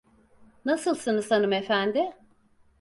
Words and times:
Nasılsınız 0.65 1.31
hanımefendi? 1.31 2.11